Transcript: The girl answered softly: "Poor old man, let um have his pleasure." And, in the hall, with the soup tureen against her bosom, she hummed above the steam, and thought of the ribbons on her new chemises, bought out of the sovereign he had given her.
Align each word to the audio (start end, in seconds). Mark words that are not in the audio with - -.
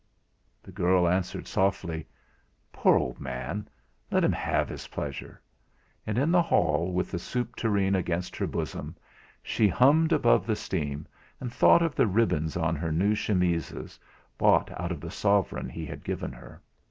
The 0.63 0.71
girl 0.71 1.07
answered 1.07 1.45
softly: 1.45 2.07
"Poor 2.73 2.95
old 2.97 3.19
man, 3.19 3.69
let 4.09 4.23
um 4.23 4.31
have 4.31 4.67
his 4.67 4.87
pleasure." 4.87 5.39
And, 6.07 6.17
in 6.17 6.31
the 6.31 6.41
hall, 6.41 6.91
with 6.91 7.11
the 7.11 7.19
soup 7.19 7.55
tureen 7.55 7.93
against 7.93 8.35
her 8.37 8.47
bosom, 8.47 8.95
she 9.43 9.67
hummed 9.67 10.11
above 10.11 10.47
the 10.47 10.55
steam, 10.55 11.05
and 11.39 11.53
thought 11.53 11.83
of 11.83 11.93
the 11.93 12.07
ribbons 12.07 12.57
on 12.57 12.75
her 12.77 12.91
new 12.91 13.13
chemises, 13.15 13.99
bought 14.39 14.71
out 14.71 14.91
of 14.91 15.01
the 15.01 15.11
sovereign 15.11 15.69
he 15.69 15.85
had 15.85 16.03
given 16.03 16.31
her. 16.31 16.63